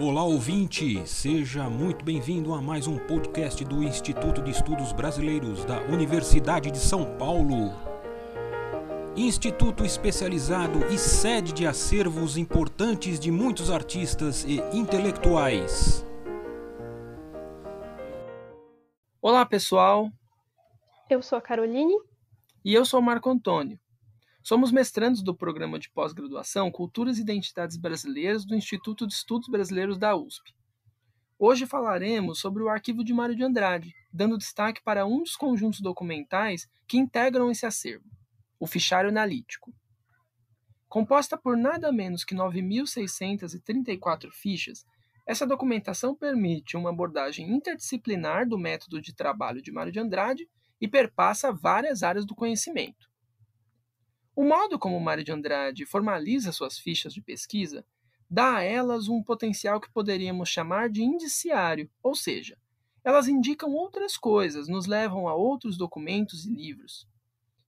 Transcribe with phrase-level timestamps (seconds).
[0.00, 5.80] Olá ouvinte, seja muito bem-vindo a mais um podcast do Instituto de Estudos Brasileiros da
[5.82, 7.72] Universidade de São Paulo.
[9.16, 16.04] Instituto especializado e sede de acervos importantes de muitos artistas e intelectuais.
[19.22, 20.10] Olá pessoal,
[21.08, 21.94] Eu sou a Caroline.
[22.64, 23.78] e eu sou o Marco Antônio.
[24.44, 29.96] Somos mestrandos do programa de pós-graduação Culturas e Identidades Brasileiras do Instituto de Estudos Brasileiros
[29.96, 30.54] da USP.
[31.38, 35.80] Hoje falaremos sobre o arquivo de Mário de Andrade, dando destaque para um dos conjuntos
[35.80, 38.04] documentais que integram esse acervo,
[38.60, 39.72] o fichário analítico.
[40.90, 44.84] Composta por nada menos que 9.634 fichas,
[45.26, 50.46] essa documentação permite uma abordagem interdisciplinar do método de trabalho de Mário de Andrade
[50.78, 53.13] e perpassa várias áreas do conhecimento.
[54.36, 57.84] O modo como Mário de Andrade formaliza suas fichas de pesquisa
[58.28, 62.58] dá a elas um potencial que poderíamos chamar de indiciário, ou seja,
[63.04, 67.06] elas indicam outras coisas, nos levam a outros documentos e livros.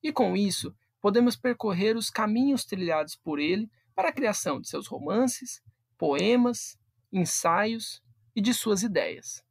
[0.03, 4.89] E com isso, podemos percorrer os caminhos trilhados por ele para a criação de seus
[4.89, 5.63] romances,
[5.97, 6.77] poemas,
[7.13, 8.03] ensaios
[8.35, 9.45] e de suas ideias.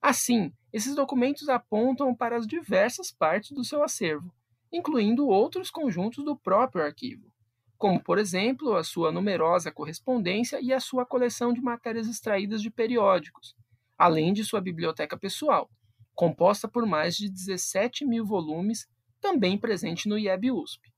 [0.00, 4.34] Assim, esses documentos apontam para as diversas partes do seu acervo,
[4.72, 7.32] incluindo outros conjuntos do próprio arquivo,
[7.76, 12.70] como, por exemplo, a sua numerosa correspondência e a sua coleção de matérias extraídas de
[12.70, 13.56] periódicos,
[13.98, 15.68] além de sua biblioteca pessoal,
[16.14, 18.88] composta por mais de 17 mil volumes,
[19.20, 20.92] também presente no IEB USP.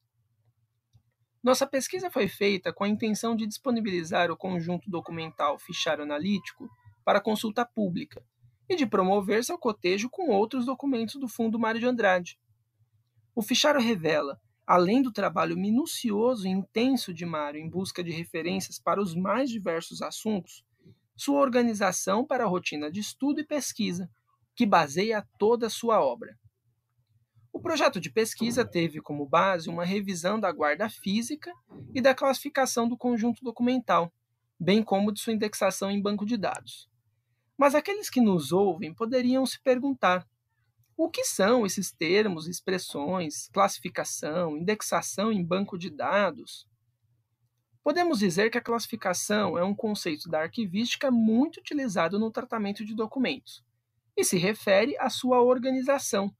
[1.42, 6.70] Nossa pesquisa foi feita com a intenção de disponibilizar o conjunto documental fichário analítico
[7.04, 8.24] para consulta pública
[8.68, 12.38] e de promover seu cotejo com outros documentos do Fundo Mário de Andrade.
[13.34, 18.78] O fichário revela, além do trabalho minucioso e intenso de Mário em busca de referências
[18.78, 20.64] para os mais diversos assuntos,
[21.16, 24.08] sua organização para a rotina de estudo e pesquisa,
[24.54, 26.38] que baseia toda a sua obra.
[27.52, 31.52] O projeto de pesquisa teve como base uma revisão da guarda física
[31.94, 34.12] e da classificação do conjunto documental,
[34.58, 36.88] bem como de sua indexação em banco de dados.
[37.56, 40.26] Mas aqueles que nos ouvem poderiam se perguntar:
[40.96, 46.68] o que são esses termos, expressões, classificação, indexação em banco de dados?
[47.82, 52.94] Podemos dizer que a classificação é um conceito da arquivística muito utilizado no tratamento de
[52.94, 53.62] documentos
[54.16, 56.34] e se refere à sua organização.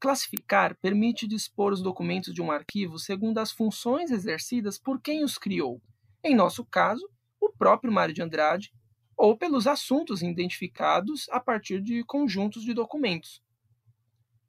[0.00, 5.38] Classificar permite dispor os documentos de um arquivo segundo as funções exercidas por quem os
[5.38, 5.80] criou,
[6.24, 7.06] em nosso caso,
[7.38, 8.72] o próprio Mário de Andrade,
[9.16, 13.43] ou pelos assuntos identificados a partir de conjuntos de documentos.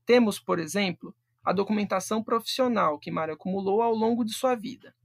[0.05, 4.95] Temos, por exemplo, a documentação profissional que Mário acumulou ao longo de sua vida.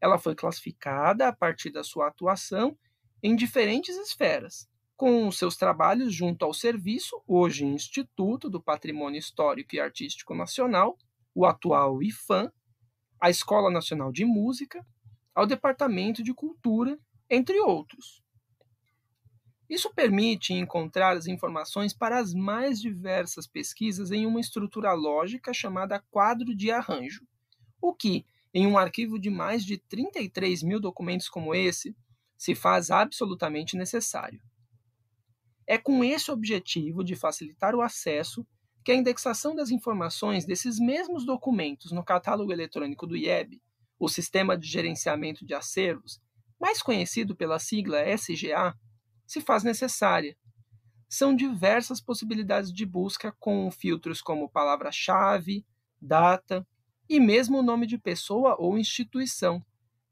[0.00, 2.76] Ela foi classificada a partir da sua atuação
[3.22, 9.80] em diferentes esferas, com seus trabalhos junto ao serviço, hoje Instituto do Patrimônio Histórico e
[9.80, 10.96] Artístico Nacional,
[11.34, 12.52] o atual IFAM,
[13.20, 14.84] a Escola Nacional de Música,
[15.34, 16.98] ao Departamento de Cultura,
[17.30, 18.22] entre outros.
[19.68, 26.02] Isso permite encontrar as informações para as mais diversas pesquisas em uma estrutura lógica chamada
[26.10, 27.26] quadro de arranjo,
[27.80, 28.24] o que,
[28.54, 31.94] em um arquivo de mais de 33 mil documentos como esse,
[32.36, 34.40] se faz absolutamente necessário.
[35.66, 38.46] É com esse objetivo de facilitar o acesso
[38.82, 43.60] que a indexação das informações desses mesmos documentos no catálogo eletrônico do IEB,
[43.98, 46.22] o Sistema de Gerenciamento de Acervos,
[46.58, 48.74] mais conhecido pela sigla SGA,
[49.28, 50.34] se faz necessária.
[51.06, 55.66] São diversas possibilidades de busca com filtros como palavra-chave,
[56.00, 56.66] data
[57.08, 59.62] e mesmo o nome de pessoa ou instituição,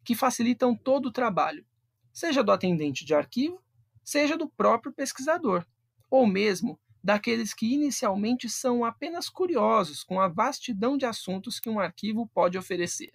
[0.04, 1.64] que facilitam todo o trabalho,
[2.12, 3.60] seja do atendente de arquivo,
[4.04, 5.66] seja do próprio pesquisador,
[6.10, 11.80] ou mesmo daqueles que inicialmente são apenas curiosos com a vastidão de assuntos que um
[11.80, 13.12] arquivo pode oferecer.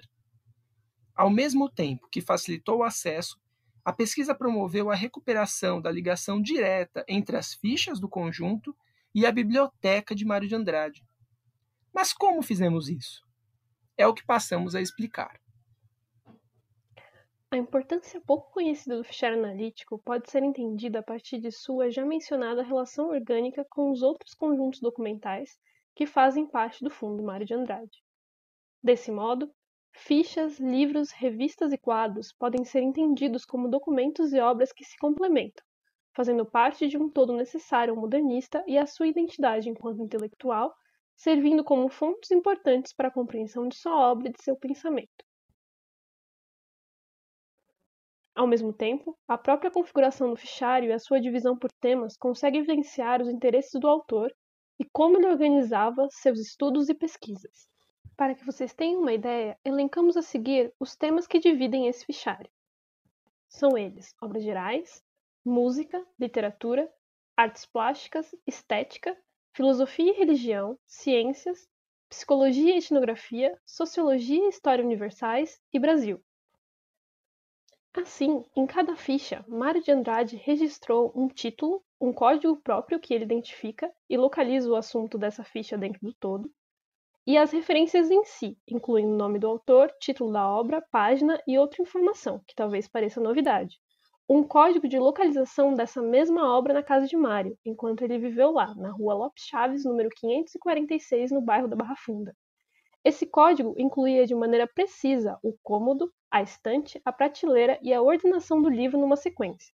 [1.16, 3.40] Ao mesmo tempo que facilitou o acesso,
[3.84, 8.76] a pesquisa promoveu a recuperação da ligação direta entre as fichas do conjunto
[9.14, 11.04] e a biblioteca de Mário de Andrade.
[11.94, 13.26] Mas como fizemos isso?
[13.98, 15.40] É o que passamos a explicar.
[17.54, 22.06] A importância pouco conhecida do fichário analítico pode ser entendida a partir de sua já
[22.06, 25.60] mencionada relação orgânica com os outros conjuntos documentais
[25.94, 28.02] que fazem parte do Fundo Mário de Andrade.
[28.82, 29.54] Desse modo,
[29.91, 35.64] fichas, livros, revistas e quadros podem ser entendidos como documentos e obras que se complementam,
[36.14, 40.73] fazendo parte de um todo necessário ao modernista e à sua identidade enquanto intelectual,
[41.16, 45.23] servindo como fontes importantes para a compreensão de sua obra e de seu pensamento.
[48.34, 52.58] Ao mesmo tempo, a própria configuração do fichário e a sua divisão por temas consegue
[52.58, 54.34] evidenciar os interesses do autor
[54.79, 57.70] e como ele organizava seus estudos e pesquisas.
[58.16, 62.52] Para que vocês tenham uma ideia, elencamos a seguir os temas que dividem esse fichário.
[63.47, 65.03] São eles: obras gerais,
[65.43, 66.91] música, literatura,
[67.35, 69.17] artes plásticas, estética,
[69.53, 71.67] filosofia e religião, ciências,
[72.09, 76.23] psicologia e etnografia, sociologia e história universais e Brasil.
[77.93, 83.25] Assim, em cada ficha, Mário de Andrade registrou um título, um código próprio que ele
[83.25, 86.49] identifica e localiza o assunto dessa ficha dentro do todo,
[87.26, 91.58] e as referências em si, incluindo o nome do autor, título da obra, página e
[91.58, 93.78] outra informação, que talvez pareça novidade.
[94.28, 98.73] Um código de localização dessa mesma obra na casa de Mário, enquanto ele viveu lá,
[98.76, 102.35] na rua Lopes Chaves, número 546, no bairro da Barra Funda.
[103.03, 108.62] Esse código incluía de maneira precisa o cômodo, a estante, a prateleira e a ordenação
[108.62, 109.73] do livro numa sequência.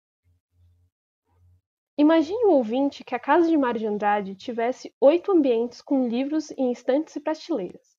[1.98, 6.50] Imagine o ouvinte que a casa de Mário de Andrade tivesse oito ambientes com livros
[6.52, 7.98] em estantes e prateleiras.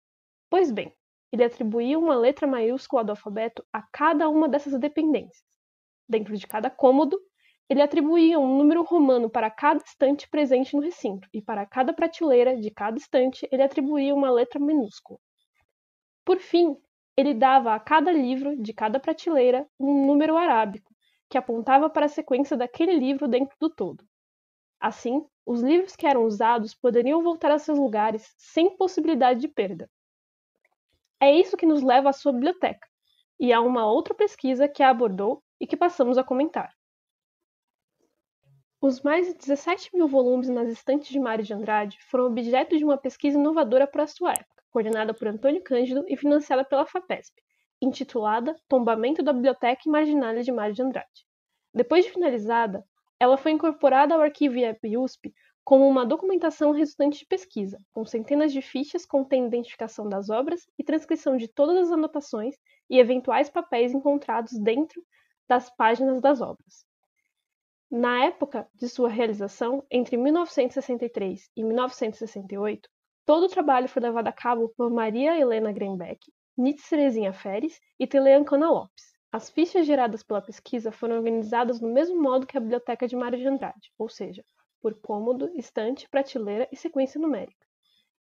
[0.49, 0.91] Pois bem,
[1.31, 5.43] ele atribuía uma letra maiúscula do alfabeto a cada uma dessas dependências.
[6.09, 7.19] Dentro de cada cômodo,
[7.69, 12.57] ele atribuía um número romano para cada estante presente no recinto, e para cada prateleira
[12.57, 15.19] de cada estante ele atribuía uma letra minúscula.
[16.25, 16.75] Por fim,
[17.15, 20.92] ele dava a cada livro de cada prateleira um número arábico,
[21.33, 24.05] que apontava para a sequência daquele livro dentro do todo.
[24.79, 29.89] Assim, os livros que eram usados poderiam voltar a seus lugares sem possibilidade de perda.
[31.19, 32.87] É isso que nos leva à sua biblioteca,
[33.39, 36.71] e a uma outra pesquisa que a abordou e que passamos a comentar.
[38.79, 42.85] Os mais de 17 mil volumes nas estantes de Mário de Andrade foram objeto de
[42.85, 47.41] uma pesquisa inovadora para a sua época, coordenada por Antônio Cândido e financiada pela FAPESP,
[47.83, 51.25] intitulada Tombamento da Biblioteca Imaginária de Mário de Andrade.
[51.73, 52.85] Depois de finalizada,
[53.19, 55.33] ela foi incorporada ao arquivo IEP USP
[55.63, 60.83] como uma documentação resultante de pesquisa, com centenas de fichas contendo identificação das obras e
[60.83, 62.55] transcrição de todas as anotações
[62.89, 65.01] e eventuais papéis encontrados dentro
[65.47, 66.85] das páginas das obras.
[67.89, 72.89] Na época de sua realização, entre 1963 e 1968,
[73.25, 76.19] todo o trabalho foi levado a cabo por Maria Helena Greenbeck,
[76.57, 79.13] Nietzsche Terezinha Feres e Teleancona Lopes.
[79.31, 83.39] As fichas geradas pela pesquisa foram organizadas no mesmo modo que a biblioteca de Mário
[83.39, 84.45] de Andrade, ou seja,
[84.79, 87.65] por cômodo, estante, prateleira e sequência numérica.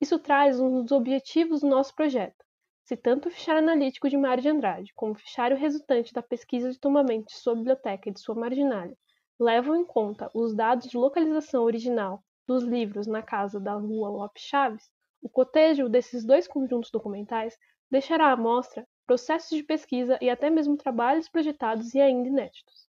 [0.00, 2.44] Isso traz um dos objetivos do nosso projeto,
[2.82, 6.70] se tanto o fichário analítico de Mário de Andrade como o fichário resultante da pesquisa
[6.70, 8.96] de tombamento de sua biblioteca e de sua marginália
[9.38, 14.42] levam em conta os dados de localização original dos livros na casa da rua Lopes
[14.44, 14.90] Chaves,
[15.24, 17.58] o cotejo desses dois conjuntos documentais
[17.90, 22.86] deixará à mostra processos de pesquisa e até mesmo trabalhos projetados e ainda inéditos.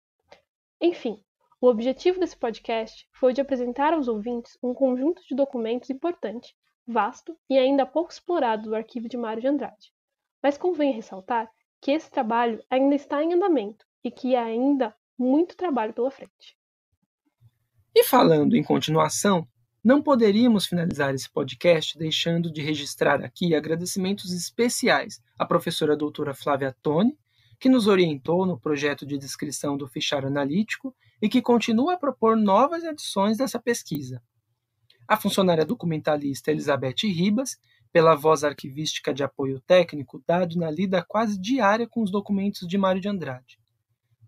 [0.80, 1.24] Enfim,
[1.60, 6.56] o objetivo desse podcast foi de apresentar aos ouvintes um conjunto de documentos importante
[6.88, 9.92] vasto e ainda pouco explorado do arquivo de Mário de Andrade.
[10.42, 11.50] Mas convém ressaltar
[11.82, 16.56] que esse trabalho ainda está em andamento e que há ainda muito trabalho pela frente.
[17.96, 19.48] E falando em continuação,
[19.84, 26.76] não poderíamos finalizar esse podcast deixando de registrar aqui agradecimentos especiais à professora doutora Flávia
[26.82, 27.18] Toni,
[27.60, 32.36] que nos orientou no projeto de descrição do fichário analítico e que continua a propor
[32.38, 34.22] novas edições dessa pesquisa
[35.10, 37.58] a funcionária documentalista Elizabeth Ribas,
[37.92, 42.78] pela voz arquivística de apoio técnico dado na lida quase diária com os documentos de
[42.78, 43.59] Mário de Andrade.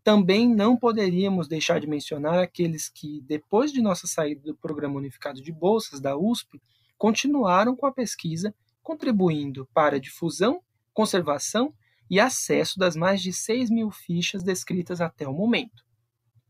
[0.03, 5.41] Também não poderíamos deixar de mencionar aqueles que, depois de nossa saída do Programa Unificado
[5.41, 6.61] de Bolsas da USP,
[6.97, 10.61] continuaram com a pesquisa, contribuindo para a difusão,
[10.93, 11.73] conservação
[12.09, 15.83] e acesso das mais de 6 mil fichas descritas até o momento.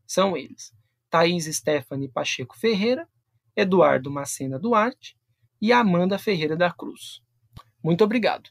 [0.06, 0.72] São eles:
[1.10, 3.06] Thaís Stephanie Pacheco Ferreira,
[3.54, 5.16] Eduardo Macena Duarte
[5.60, 7.22] e Amanda Ferreira da Cruz.
[7.82, 8.50] Muito obrigado.